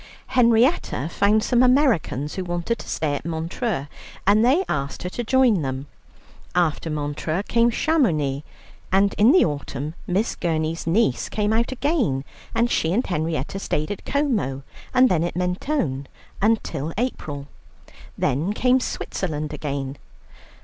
Henrietta 0.33 1.07
found 1.11 1.43
some 1.43 1.61
Americans 1.61 2.33
who 2.33 2.43
wanted 2.43 2.79
to 2.79 2.89
stay 2.89 3.13
at 3.13 3.23
Montreux, 3.23 3.85
and 4.25 4.43
they 4.43 4.65
asked 4.67 5.03
her 5.03 5.11
to 5.11 5.23
join 5.23 5.61
them. 5.61 5.85
After 6.55 6.89
Montreux 6.89 7.43
came 7.43 7.69
Chamounix, 7.69 8.41
and 8.91 9.13
in 9.19 9.31
the 9.31 9.45
autumn 9.45 9.93
Miss 10.07 10.35
Gurney's 10.35 10.87
niece 10.87 11.29
came 11.29 11.53
out 11.53 11.71
again, 11.71 12.23
and 12.55 12.71
she 12.71 12.91
and 12.93 13.05
Henrietta 13.05 13.59
stayed 13.59 13.91
at 13.91 14.03
Como, 14.03 14.63
and 14.91 15.07
then 15.07 15.23
at 15.23 15.35
Mentone 15.35 16.07
till 16.63 16.91
April. 16.97 17.45
Then 18.17 18.53
came 18.53 18.79
Switzerland 18.79 19.53
again. 19.53 19.97